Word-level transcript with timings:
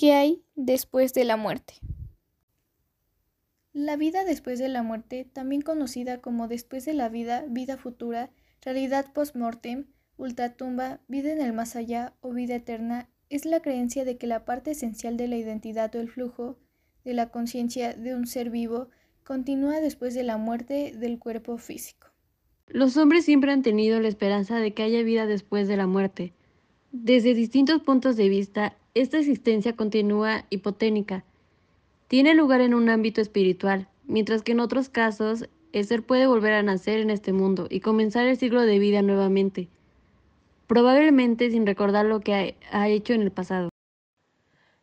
¿Qué 0.00 0.14
hay 0.14 0.42
después 0.54 1.12
de 1.12 1.24
la 1.24 1.36
muerte? 1.36 1.74
La 3.74 3.96
vida 3.96 4.24
después 4.24 4.58
de 4.58 4.70
la 4.70 4.82
muerte, 4.82 5.28
también 5.30 5.60
conocida 5.60 6.22
como 6.22 6.48
después 6.48 6.86
de 6.86 6.94
la 6.94 7.10
vida, 7.10 7.44
vida 7.50 7.76
futura, 7.76 8.30
realidad 8.62 9.12
post-mortem, 9.12 9.88
ultratumba, 10.16 11.00
vida 11.06 11.30
en 11.32 11.42
el 11.42 11.52
más 11.52 11.76
allá 11.76 12.14
o 12.22 12.32
vida 12.32 12.54
eterna, 12.54 13.10
es 13.28 13.44
la 13.44 13.60
creencia 13.60 14.06
de 14.06 14.16
que 14.16 14.26
la 14.26 14.46
parte 14.46 14.70
esencial 14.70 15.18
de 15.18 15.28
la 15.28 15.36
identidad 15.36 15.94
o 15.94 16.00
el 16.00 16.08
flujo 16.08 16.56
de 17.04 17.12
la 17.12 17.28
conciencia 17.28 17.92
de 17.92 18.14
un 18.14 18.26
ser 18.26 18.48
vivo 18.48 18.88
continúa 19.22 19.80
después 19.80 20.14
de 20.14 20.22
la 20.22 20.38
muerte 20.38 20.94
del 20.96 21.18
cuerpo 21.18 21.58
físico. 21.58 22.06
Los 22.68 22.96
hombres 22.96 23.26
siempre 23.26 23.52
han 23.52 23.60
tenido 23.60 24.00
la 24.00 24.08
esperanza 24.08 24.60
de 24.60 24.72
que 24.72 24.82
haya 24.82 25.02
vida 25.02 25.26
después 25.26 25.68
de 25.68 25.76
la 25.76 25.86
muerte. 25.86 26.32
Desde 26.90 27.34
distintos 27.34 27.82
puntos 27.82 28.16
de 28.16 28.30
vista, 28.30 28.78
esta 28.94 29.18
existencia 29.18 29.76
continúa 29.76 30.44
hipoténica. 30.50 31.24
Tiene 32.08 32.34
lugar 32.34 32.60
en 32.60 32.74
un 32.74 32.88
ámbito 32.88 33.20
espiritual, 33.20 33.88
mientras 34.04 34.42
que 34.42 34.52
en 34.52 34.60
otros 34.60 34.88
casos 34.88 35.48
el 35.72 35.84
ser 35.84 36.02
puede 36.02 36.26
volver 36.26 36.54
a 36.54 36.62
nacer 36.62 36.98
en 36.98 37.10
este 37.10 37.32
mundo 37.32 37.68
y 37.70 37.80
comenzar 37.80 38.26
el 38.26 38.36
ciclo 38.36 38.62
de 38.62 38.80
vida 38.80 39.02
nuevamente, 39.02 39.68
probablemente 40.66 41.50
sin 41.50 41.66
recordar 41.66 42.06
lo 42.06 42.20
que 42.20 42.56
ha 42.72 42.88
hecho 42.88 43.12
en 43.12 43.22
el 43.22 43.30
pasado. 43.30 43.68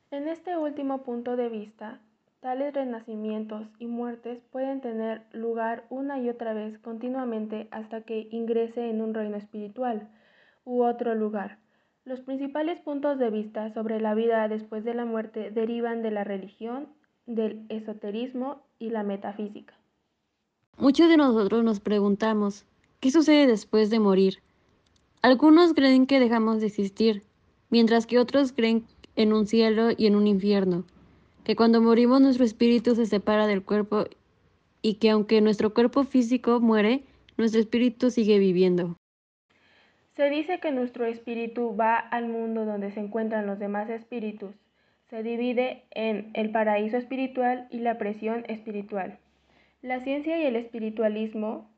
En 0.10 0.30
este 0.30 0.58
último 0.58 1.04
punto 1.04 1.36
de 1.36 1.50
vista, 1.50 2.00
tales 2.40 2.74
renacimientos 2.74 3.68
y 3.78 3.88
muertes 3.88 4.40
pueden 4.52 4.80
tener 4.80 5.24
lugar 5.34 5.84
una 5.90 6.18
y 6.20 6.30
otra 6.30 6.54
vez 6.54 6.78
continuamente 6.80 7.68
hasta 7.72 8.04
que 8.04 8.30
ingrese 8.32 8.90
en 8.90 9.02
un 9.02 9.14
reino 9.14 9.36
espiritual 9.36 10.08
u 10.64 10.84
otro 10.84 11.14
lugar. 11.14 11.58
Los 12.08 12.22
principales 12.22 12.80
puntos 12.80 13.20
de 13.20 13.30
vista 13.30 13.74
sobre 13.74 14.00
la 14.00 14.16
vida 14.16 14.48
después 14.48 14.86
de 14.86 14.94
la 14.94 15.04
muerte 15.04 15.52
derivan 15.52 16.02
de 16.02 16.10
la 16.10 16.24
religión, 16.24 16.88
del 17.26 17.66
esoterismo 17.68 18.62
y 18.80 18.92
la 18.92 19.04
metafísica. 19.04 19.74
Muchos 20.78 21.10
de 21.10 21.18
nosotros 21.18 21.66
nos 21.66 21.82
preguntamos, 21.82 22.66
¿qué 23.02 23.12
sucede 23.12 23.46
después 23.46 23.90
de 23.90 24.00
morir? 24.00 24.36
Algunos 25.22 25.74
creen 25.74 26.08
que 26.08 26.22
dejamos 26.22 26.62
de 26.62 26.68
existir, 26.68 27.24
mientras 27.72 28.08
que 28.08 28.20
otros 28.20 28.54
creen 28.54 28.86
en 29.18 29.34
un 29.34 29.46
cielo 29.46 29.90
y 29.98 30.06
en 30.06 30.16
un 30.16 30.28
infierno, 30.28 30.86
que 31.44 31.58
cuando 31.58 31.82
morimos 31.82 32.22
nuestro 32.22 32.46
espíritu 32.46 32.96
se 32.96 33.06
separa 33.06 33.48
del 33.48 33.66
cuerpo 33.66 34.06
y 34.82 34.94
que 34.94 35.10
aunque 35.10 35.42
nuestro 35.42 35.74
cuerpo 35.74 36.06
físico 36.06 36.62
muere, 36.62 37.04
nuestro 37.36 37.60
espíritu 37.60 38.12
sigue 38.12 38.40
viviendo. 38.40 38.96
Se 40.18 40.32
dice 40.32 40.60
que 40.60 40.72
nuestro 40.72 41.06
espíritu 41.06 41.76
va 41.80 41.96
al 41.96 42.28
mundo 42.28 42.66
donde 42.66 42.92
se 42.92 43.00
encuentran 43.00 43.46
los 43.46 43.60
demás 43.60 43.88
espíritus. 43.92 44.56
Se 45.12 45.22
divide 45.22 45.84
en 45.92 46.32
el 46.34 46.50
paraíso 46.50 46.98
espiritual 46.98 47.68
y 47.70 47.82
la 47.82 48.00
presión 48.00 48.44
espiritual. 48.48 49.20
La 49.84 50.00
ciencia 50.00 50.42
y 50.42 50.46
el 50.48 50.56
espiritualismo 50.56 51.70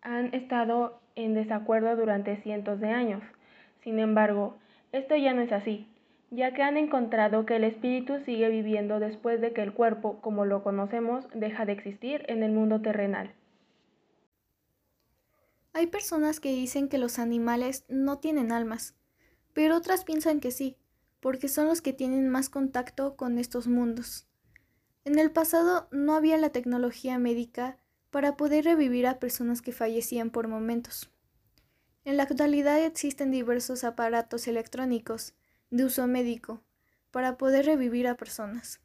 han 0.00 0.32
estado 0.32 1.00
en 1.16 1.34
desacuerdo 1.34 1.96
durante 1.96 2.36
cientos 2.36 2.78
de 2.78 2.90
años. 2.90 3.24
Sin 3.82 3.98
embargo, 3.98 4.58
esto 4.92 5.16
ya 5.16 5.34
no 5.34 5.42
es 5.42 5.50
así, 5.50 5.88
ya 6.30 6.54
que 6.54 6.62
han 6.62 6.76
encontrado 6.76 7.46
que 7.46 7.56
el 7.56 7.64
espíritu 7.64 8.20
sigue 8.20 8.48
viviendo 8.48 9.00
después 9.00 9.40
de 9.40 9.52
que 9.52 9.62
el 9.62 9.72
cuerpo, 9.72 10.20
como 10.20 10.44
lo 10.44 10.62
conocemos, 10.62 11.28
deja 11.34 11.66
de 11.66 11.72
existir 11.72 12.24
en 12.28 12.44
el 12.44 12.52
mundo 12.52 12.80
terrenal. 12.80 13.32
Hay 15.74 15.86
personas 15.86 16.38
que 16.38 16.52
dicen 16.52 16.88
que 16.88 16.98
los 16.98 17.18
animales 17.18 17.84
no 17.88 18.18
tienen 18.18 18.52
almas, 18.52 18.94
pero 19.54 19.76
otras 19.76 20.04
piensan 20.04 20.38
que 20.38 20.50
sí, 20.50 20.76
porque 21.18 21.48
son 21.48 21.66
los 21.66 21.80
que 21.80 21.94
tienen 21.94 22.28
más 22.28 22.50
contacto 22.50 23.16
con 23.16 23.38
estos 23.38 23.68
mundos. 23.68 24.26
En 25.06 25.18
el 25.18 25.30
pasado 25.30 25.88
no 25.90 26.14
había 26.14 26.36
la 26.36 26.50
tecnología 26.50 27.18
médica 27.18 27.78
para 28.10 28.36
poder 28.36 28.66
revivir 28.66 29.06
a 29.06 29.18
personas 29.18 29.62
que 29.62 29.72
fallecían 29.72 30.28
por 30.28 30.46
momentos. 30.46 31.10
En 32.04 32.18
la 32.18 32.24
actualidad 32.24 32.84
existen 32.84 33.30
diversos 33.30 33.82
aparatos 33.82 34.46
electrónicos 34.48 35.32
de 35.70 35.86
uso 35.86 36.06
médico 36.06 36.62
para 37.10 37.38
poder 37.38 37.64
revivir 37.64 38.08
a 38.08 38.16
personas. 38.16 38.81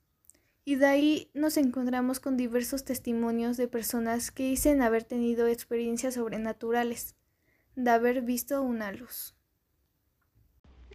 Y 0.68 0.76
de 0.76 0.86
ahí 0.86 1.30
nos 1.34 1.56
encontramos 1.56 2.20
con 2.20 2.36
diversos 2.36 2.84
testimonios 2.84 3.56
de 3.56 3.70
personas 3.70 4.32
que 4.32 4.50
dicen 4.50 4.82
haber 4.82 5.06
tenido 5.06 5.48
experiencias 5.48 6.16
sobrenaturales, 6.16 7.16
de 7.78 7.90
haber 7.90 8.22
visto 8.22 8.62
una 8.62 8.92
luz. 8.92 9.34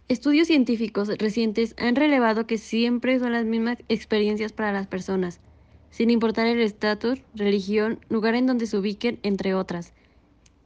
Estudios 0.07 0.45
científicos 0.45 1.07
recientes 1.17 1.73
han 1.79 1.95
relevado 1.95 2.45
que 2.45 2.59
siempre 2.59 3.17
son 3.17 3.31
las 3.31 3.45
mismas 3.45 3.79
experiencias 3.89 4.53
para 4.53 4.71
las 4.71 4.85
personas, 4.85 5.39
sin 5.89 6.11
importar 6.11 6.45
el 6.45 6.61
estatus, 6.61 7.23
religión, 7.33 7.99
lugar 8.09 8.35
en 8.35 8.45
donde 8.45 8.67
se 8.67 8.77
ubiquen, 8.77 9.17
entre 9.23 9.55
otras. 9.55 9.91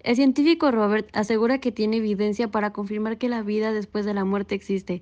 El 0.02 0.18
científico 0.18 0.70
Robert 0.70 1.08
asegura 1.14 1.60
que 1.60 1.72
tiene 1.72 1.96
evidencia 1.96 2.50
para 2.50 2.74
confirmar 2.74 3.18
que 3.18 3.30
la 3.30 3.42
vida 3.42 3.72
después 3.72 4.04
de 4.04 4.14
la 4.14 4.26
muerte 4.26 4.54
existe, 4.54 5.02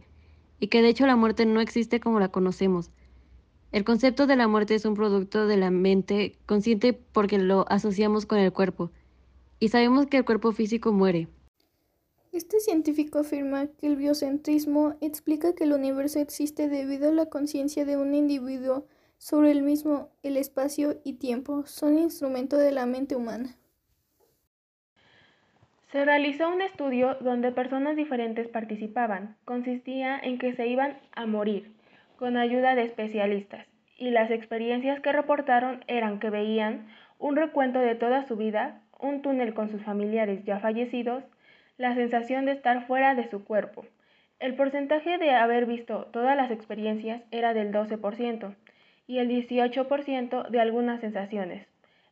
y 0.60 0.68
que 0.68 0.84
de 0.84 0.90
hecho 0.90 1.08
la 1.08 1.16
muerte 1.16 1.48
no 1.48 1.60
existe 1.60 2.00
como 2.00 2.20
la 2.20 2.28
conocemos, 2.28 2.92
el 3.72 3.84
concepto 3.84 4.28
de 4.28 4.36
la 4.36 4.48
muerte 4.48 4.76
es 4.76 4.86
un 4.86 4.96
producto 4.96 5.48
de 5.48 5.58
la 5.58 5.72
mente 5.72 6.38
consciente 6.46 6.94
porque 6.94 7.38
lo 7.38 7.66
asociamos 7.70 8.26
con 8.26 8.40
el 8.40 8.54
cuerpo 8.54 8.92
y 9.60 9.70
sabemos 9.70 10.08
que 10.08 10.18
el 10.18 10.26
cuerpo 10.26 10.52
físico 10.52 10.92
muere. 10.92 11.28
Este 12.32 12.60
científico 12.60 13.20
afirma 13.20 13.68
que 13.68 13.88
el 13.88 13.96
biocentrismo 13.96 14.96
explica 15.00 15.56
que 15.56 15.64
el 15.64 15.74
universo 15.74 16.20
existe 16.20 16.68
debido 16.68 17.10
a 17.10 17.14
la 17.14 17.28
conciencia 17.28 17.86
de 17.86 17.98
un 17.98 18.14
individuo 18.14 18.86
sobre 19.18 19.52
el 19.52 19.62
mismo, 19.64 20.10
el 20.24 20.36
espacio 20.38 21.00
y 21.04 21.14
tiempo 21.14 21.66
son 21.66 21.98
instrumento 21.98 22.58
de 22.58 22.72
la 22.72 22.86
mente 22.86 23.16
humana. 23.16 23.56
Se 25.92 26.04
realizó 26.04 26.50
un 26.50 26.62
estudio 26.62 27.16
donde 27.22 27.54
personas 27.54 27.96
diferentes 27.96 28.50
participaban. 28.50 29.38
Consistía 29.46 30.20
en 30.20 30.38
que 30.38 30.54
se 30.56 30.68
iban 30.68 31.00
a 31.14 31.26
morir 31.26 31.75
con 32.18 32.38
ayuda 32.38 32.76
de 32.76 32.84
especialistas, 32.84 33.68
y 33.98 34.10
las 34.12 34.32
experiencias 34.32 35.00
que 35.00 35.12
reportaron 35.12 35.84
eran 35.88 36.20
que 36.20 36.30
veían 36.30 36.88
un 37.20 37.36
recuento 37.36 37.80
de 37.80 37.96
toda 37.96 38.28
su 38.28 38.36
vida, 38.36 38.82
un 39.00 39.22
túnel 39.22 39.54
con 39.54 39.70
sus 39.70 39.84
familiares 39.84 40.44
ya 40.44 40.60
fallecidos, 40.60 41.24
la 41.78 41.96
sensación 41.96 42.46
de 42.46 42.54
estar 42.54 42.88
fuera 42.88 43.16
de 43.16 43.30
su 43.30 43.44
cuerpo. 43.44 43.86
El 44.40 44.56
porcentaje 44.56 45.18
de 45.18 45.32
haber 45.32 45.66
visto 45.66 46.08
todas 46.12 46.36
las 46.36 46.52
experiencias 46.52 47.22
era 47.32 47.54
del 47.54 47.72
12% 47.72 48.56
y 49.08 49.20
el 49.20 49.30
18% 49.30 50.50
de 50.50 50.60
algunas 50.60 51.02
sensaciones. 51.02 51.68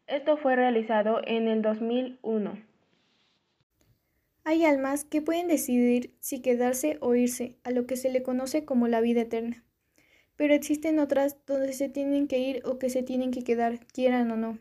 Esto 0.07 0.37
fue 0.37 0.55
realizado 0.55 1.21
en 1.25 1.47
el 1.47 1.61
2001. 1.61 2.57
Hay 4.45 4.65
almas 4.65 5.05
que 5.05 5.21
pueden 5.21 5.47
decidir 5.47 6.11
si 6.19 6.41
quedarse 6.41 6.97
o 6.99 7.15
irse 7.15 7.55
a 7.63 7.71
lo 7.71 7.85
que 7.85 7.95
se 7.95 8.11
le 8.11 8.23
conoce 8.23 8.65
como 8.65 8.87
la 8.89 8.99
vida 8.99 9.21
eterna 9.21 9.63
pero 10.35 10.53
existen 10.53 10.99
otras 10.99 11.37
donde 11.45 11.73
se 11.73 11.89
tienen 11.89 12.27
que 12.27 12.39
ir 12.39 12.61
o 12.65 12.79
que 12.79 12.89
se 12.89 13.03
tienen 13.03 13.31
que 13.31 13.43
quedar, 13.43 13.79
quieran 13.87 14.31
o 14.31 14.37
no. 14.37 14.59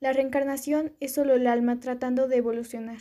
La 0.00 0.12
reencarnación 0.12 0.92
es 1.00 1.14
solo 1.14 1.34
el 1.34 1.46
alma 1.46 1.80
tratando 1.80 2.28
de 2.28 2.36
evolucionar. 2.36 2.98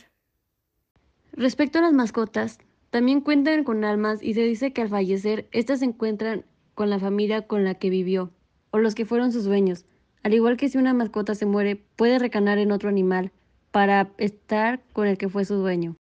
Respecto 1.31 1.79
a 1.79 1.81
las 1.81 1.93
mascotas, 1.93 2.59
también 2.89 3.21
cuentan 3.21 3.63
con 3.63 3.83
almas 3.83 4.21
y 4.21 4.35
se 4.35 4.43
dice 4.43 4.71
que 4.71 4.83
al 4.83 4.89
fallecer, 4.89 5.47
éstas 5.51 5.79
se 5.79 5.85
encuentran 5.85 6.45
con 6.75 6.89
la 6.89 6.99
familia 6.99 7.47
con 7.47 7.63
la 7.63 7.75
que 7.75 7.89
vivió, 7.89 8.31
o 8.71 8.77
los 8.77 8.95
que 8.95 9.05
fueron 9.05 9.31
sus 9.31 9.45
dueños. 9.45 9.85
Al 10.21 10.33
igual 10.33 10.57
que 10.57 10.69
si 10.69 10.77
una 10.77 10.93
mascota 10.93 11.35
se 11.35 11.45
muere, 11.45 11.75
puede 11.95 12.19
recanar 12.19 12.57
en 12.59 12.71
otro 12.71 12.89
animal 12.89 13.31
para 13.71 14.11
estar 14.17 14.79
con 14.93 15.07
el 15.07 15.17
que 15.17 15.27
fue 15.27 15.43
su 15.43 15.55
dueño. 15.55 15.95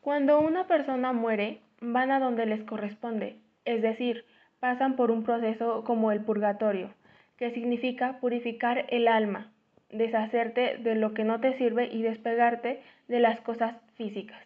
Cuando 0.00 0.40
una 0.40 0.66
persona 0.66 1.12
muere, 1.12 1.60
van 1.80 2.10
a 2.10 2.18
donde 2.18 2.46
les 2.46 2.64
corresponde, 2.64 3.38
es 3.64 3.82
decir, 3.82 4.24
pasan 4.60 4.94
por 4.94 5.10
un 5.10 5.24
proceso 5.24 5.82
como 5.84 6.12
el 6.12 6.20
purgatorio, 6.20 6.90
que 7.36 7.52
significa 7.52 8.20
purificar 8.20 8.86
el 8.90 9.08
alma, 9.08 9.50
deshacerte 9.90 10.76
de 10.78 10.94
lo 10.94 11.14
que 11.14 11.24
no 11.24 11.40
te 11.40 11.56
sirve 11.58 11.88
y 11.92 12.02
despegarte 12.02 12.82
de 13.08 13.20
las 13.20 13.40
cosas 13.40 13.74
físicas. 13.96 14.40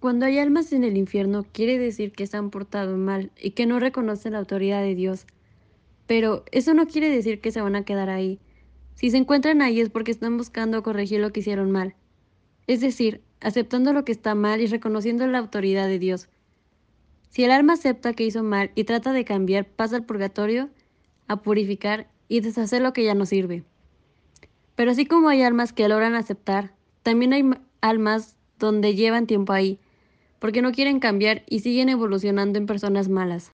Cuando 0.00 0.26
hay 0.26 0.38
almas 0.38 0.72
en 0.72 0.82
el 0.82 0.96
infierno, 0.96 1.44
quiere 1.52 1.78
decir 1.78 2.10
que 2.10 2.26
se 2.26 2.36
han 2.36 2.50
portado 2.50 2.96
mal 2.96 3.30
y 3.40 3.52
que 3.52 3.66
no 3.66 3.78
reconocen 3.78 4.32
la 4.32 4.40
autoridad 4.40 4.82
de 4.82 4.96
Dios. 4.96 5.26
Pero 6.08 6.44
eso 6.50 6.74
no 6.74 6.86
quiere 6.86 7.08
decir 7.08 7.40
que 7.40 7.52
se 7.52 7.60
van 7.60 7.76
a 7.76 7.84
quedar 7.84 8.10
ahí. 8.10 8.40
Si 8.94 9.10
se 9.10 9.16
encuentran 9.16 9.62
ahí 9.62 9.80
es 9.80 9.90
porque 9.90 10.10
están 10.10 10.36
buscando 10.36 10.82
corregir 10.82 11.20
lo 11.20 11.30
que 11.30 11.38
hicieron 11.38 11.70
mal. 11.70 11.94
Es 12.66 12.80
decir, 12.80 13.22
aceptando 13.40 13.92
lo 13.92 14.04
que 14.04 14.10
está 14.12 14.34
mal 14.34 14.60
y 14.60 14.66
reconociendo 14.66 15.26
la 15.28 15.38
autoridad 15.38 15.86
de 15.86 16.00
Dios. 16.00 16.28
Si 17.32 17.44
el 17.44 17.50
alma 17.50 17.72
acepta 17.72 18.12
que 18.12 18.24
hizo 18.24 18.42
mal 18.42 18.72
y 18.74 18.84
trata 18.84 19.14
de 19.14 19.24
cambiar, 19.24 19.66
pasa 19.66 19.96
al 19.96 20.04
purgatorio 20.04 20.68
a 21.28 21.40
purificar 21.40 22.06
y 22.28 22.40
deshacer 22.40 22.82
lo 22.82 22.92
que 22.92 23.04
ya 23.04 23.14
no 23.14 23.24
sirve. 23.24 23.64
Pero 24.76 24.90
así 24.90 25.06
como 25.06 25.30
hay 25.30 25.40
almas 25.40 25.72
que 25.72 25.88
logran 25.88 26.14
aceptar, 26.14 26.74
también 27.02 27.32
hay 27.32 27.50
almas 27.80 28.36
donde 28.58 28.94
llevan 28.94 29.26
tiempo 29.26 29.54
ahí, 29.54 29.78
porque 30.40 30.60
no 30.60 30.72
quieren 30.72 31.00
cambiar 31.00 31.42
y 31.48 31.60
siguen 31.60 31.88
evolucionando 31.88 32.58
en 32.58 32.66
personas 32.66 33.08
malas. 33.08 33.50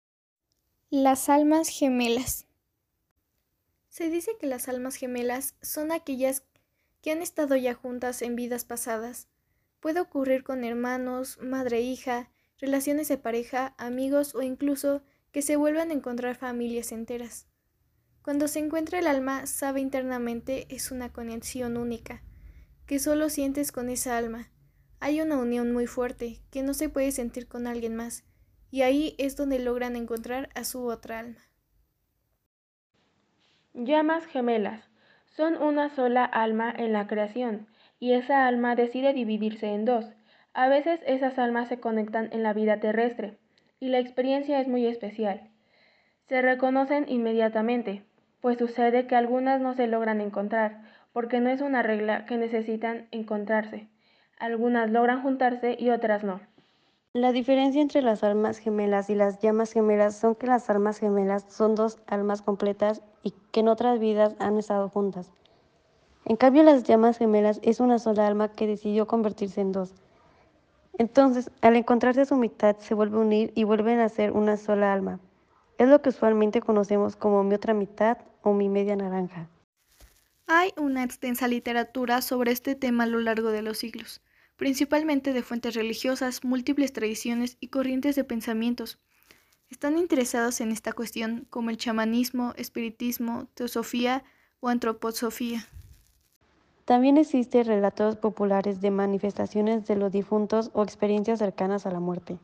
Las 0.90 1.28
almas 1.28 1.68
gemelas. 1.68 2.46
Se 3.88 4.08
dice 4.08 4.36
que 4.38 4.46
las 4.46 4.68
almas 4.68 4.94
gemelas 4.94 5.56
son 5.62 5.90
aquellas 5.90 6.44
que 7.02 7.10
han 7.10 7.22
estado 7.22 7.56
ya 7.56 7.74
juntas 7.74 8.22
en 8.22 8.36
vidas 8.36 8.64
pasadas. 8.64 9.26
Puede 9.80 9.98
ocurrir 9.98 10.44
con 10.44 10.62
hermanos, 10.62 11.38
madre 11.42 11.78
e 11.78 11.82
hija, 11.82 12.30
relaciones 12.58 13.08
de 13.08 13.18
pareja, 13.18 13.74
amigos 13.78 14.34
o 14.34 14.42
incluso 14.42 15.02
que 15.32 15.42
se 15.42 15.56
vuelvan 15.56 15.90
a 15.90 15.94
encontrar 15.94 16.36
familias 16.36 16.92
enteras. 16.92 17.48
Cuando 18.22 18.48
se 18.48 18.58
encuentra 18.58 18.98
el 18.98 19.06
alma, 19.06 19.46
sabe 19.46 19.80
internamente 19.80 20.66
es 20.70 20.90
una 20.90 21.12
conexión 21.12 21.76
única, 21.76 22.22
que 22.86 22.98
solo 22.98 23.28
sientes 23.28 23.72
con 23.72 23.90
esa 23.90 24.16
alma. 24.16 24.50
Hay 25.00 25.20
una 25.20 25.36
unión 25.36 25.72
muy 25.72 25.86
fuerte, 25.86 26.40
que 26.50 26.62
no 26.62 26.72
se 26.72 26.88
puede 26.88 27.10
sentir 27.12 27.48
con 27.48 27.66
alguien 27.66 27.96
más, 27.96 28.24
y 28.70 28.82
ahí 28.82 29.14
es 29.18 29.36
donde 29.36 29.58
logran 29.58 29.96
encontrar 29.96 30.48
a 30.54 30.64
su 30.64 30.86
otra 30.86 31.18
alma. 31.18 31.40
Llamas 33.74 34.24
gemelas. 34.26 34.88
Son 35.26 35.60
una 35.60 35.94
sola 35.94 36.24
alma 36.24 36.72
en 36.74 36.92
la 36.92 37.06
creación, 37.06 37.66
y 37.98 38.12
esa 38.12 38.46
alma 38.46 38.76
decide 38.76 39.12
dividirse 39.12 39.66
en 39.66 39.84
dos. 39.84 40.06
A 40.54 40.68
veces 40.68 41.00
esas 41.04 41.36
almas 41.38 41.68
se 41.68 41.80
conectan 41.80 42.28
en 42.32 42.44
la 42.44 42.52
vida 42.52 42.78
terrestre, 42.78 43.36
y 43.80 43.88
la 43.88 43.98
experiencia 43.98 44.60
es 44.60 44.68
muy 44.68 44.86
especial. 44.86 45.50
Se 46.28 46.40
reconocen 46.42 47.06
inmediatamente, 47.08 48.04
pues 48.40 48.58
sucede 48.58 49.08
que 49.08 49.16
algunas 49.16 49.60
no 49.60 49.74
se 49.74 49.88
logran 49.88 50.20
encontrar, 50.20 50.80
porque 51.12 51.40
no 51.40 51.50
es 51.50 51.60
una 51.60 51.82
regla 51.82 52.24
que 52.24 52.36
necesitan 52.36 53.08
encontrarse. 53.10 53.88
Algunas 54.38 54.90
logran 54.90 55.22
juntarse 55.22 55.76
y 55.76 55.90
otras 55.90 56.22
no. 56.22 56.40
La 57.14 57.32
diferencia 57.32 57.82
entre 57.82 58.02
las 58.02 58.22
almas 58.22 58.58
gemelas 58.58 59.10
y 59.10 59.16
las 59.16 59.40
llamas 59.40 59.72
gemelas 59.72 60.16
son 60.16 60.36
que 60.36 60.46
las 60.46 60.70
almas 60.70 60.98
gemelas 60.98 61.46
son 61.48 61.74
dos 61.74 61.98
almas 62.06 62.42
completas 62.42 63.02
y 63.24 63.34
que 63.50 63.60
en 63.60 63.68
otras 63.68 63.98
vidas 63.98 64.36
han 64.38 64.56
estado 64.56 64.88
juntas. 64.88 65.32
En 66.26 66.36
cambio, 66.36 66.62
las 66.62 66.84
llamas 66.84 67.18
gemelas 67.18 67.58
es 67.64 67.80
una 67.80 67.98
sola 67.98 68.26
alma 68.26 68.52
que 68.52 68.68
decidió 68.68 69.06
convertirse 69.06 69.60
en 69.60 69.72
dos. 69.72 69.94
Entonces, 70.98 71.50
al 71.60 71.76
encontrarse 71.76 72.24
su 72.24 72.36
mitad, 72.36 72.76
se 72.78 72.94
vuelve 72.94 73.16
a 73.16 73.20
unir 73.20 73.52
y 73.54 73.64
vuelven 73.64 74.00
a 74.00 74.08
ser 74.08 74.32
una 74.32 74.56
sola 74.56 74.92
alma. 74.92 75.20
Es 75.78 75.88
lo 75.88 76.00
que 76.02 76.10
usualmente 76.10 76.60
conocemos 76.60 77.16
como 77.16 77.42
mi 77.42 77.54
otra 77.54 77.74
mitad 77.74 78.18
o 78.42 78.52
mi 78.52 78.68
media 78.68 78.94
naranja. 78.96 79.48
Hay 80.46 80.72
una 80.76 81.02
extensa 81.02 81.48
literatura 81.48 82.20
sobre 82.22 82.52
este 82.52 82.74
tema 82.74 83.04
a 83.04 83.06
lo 83.06 83.20
largo 83.20 83.50
de 83.50 83.62
los 83.62 83.78
siglos 83.78 84.20
principalmente 84.56 85.32
de 85.32 85.42
fuentes 85.42 85.74
religiosas, 85.74 86.44
múltiples 86.44 86.92
tradiciones 86.92 87.56
y 87.60 87.68
corrientes 87.68 88.16
de 88.16 88.24
pensamientos. 88.24 88.98
Están 89.70 89.98
interesados 89.98 90.60
en 90.60 90.70
esta 90.70 90.92
cuestión 90.92 91.46
como 91.50 91.70
el 91.70 91.76
chamanismo, 91.76 92.54
espiritismo, 92.56 93.48
teosofía 93.54 94.24
o 94.60 94.68
antroposofía. 94.68 95.66
También 96.84 97.16
existen 97.16 97.64
relatos 97.64 98.16
populares 98.16 98.82
de 98.82 98.90
manifestaciones 98.90 99.86
de 99.86 99.96
los 99.96 100.12
difuntos 100.12 100.70
o 100.74 100.82
experiencias 100.82 101.38
cercanas 101.38 101.86
a 101.86 101.90
la 101.90 102.00
muerte. 102.00 102.38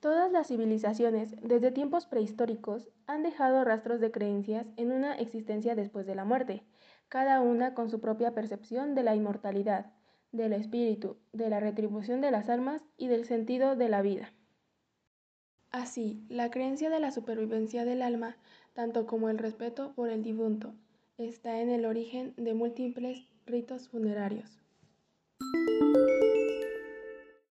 Todas 0.00 0.30
las 0.30 0.48
civilizaciones, 0.48 1.34
desde 1.40 1.70
tiempos 1.70 2.04
prehistóricos, 2.04 2.90
han 3.06 3.22
dejado 3.22 3.64
rastros 3.64 4.00
de 4.00 4.10
creencias 4.10 4.66
en 4.76 4.92
una 4.92 5.14
existencia 5.14 5.74
después 5.74 6.04
de 6.04 6.14
la 6.14 6.26
muerte, 6.26 6.62
cada 7.08 7.40
una 7.40 7.72
con 7.72 7.88
su 7.88 8.00
propia 8.00 8.32
percepción 8.32 8.94
de 8.94 9.02
la 9.02 9.14
inmortalidad, 9.14 9.92
del 10.30 10.52
espíritu, 10.52 11.16
de 11.32 11.48
la 11.48 11.60
retribución 11.60 12.20
de 12.20 12.32
las 12.32 12.50
almas 12.50 12.82
y 12.98 13.08
del 13.08 13.24
sentido 13.24 13.76
de 13.76 13.88
la 13.88 14.02
vida. 14.02 14.34
Así, 15.70 16.22
la 16.28 16.50
creencia 16.50 16.90
de 16.90 17.00
la 17.00 17.10
supervivencia 17.10 17.86
del 17.86 18.02
alma, 18.02 18.36
tanto 18.74 19.06
como 19.06 19.30
el 19.30 19.38
respeto 19.38 19.94
por 19.94 20.10
el 20.10 20.22
difunto, 20.22 20.74
está 21.18 21.60
en 21.60 21.70
el 21.70 21.86
origen 21.86 22.34
de 22.36 22.54
múltiples 22.54 23.26
ritos 23.46 23.88
funerarios. 23.88 24.60